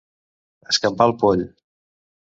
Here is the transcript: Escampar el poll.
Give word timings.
Escampar 0.73 1.09
el 1.11 1.15
poll. 1.25 1.47